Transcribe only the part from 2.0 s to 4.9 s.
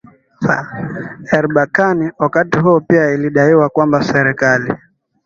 Wakati huo pia ilidaiwa kwamba serekali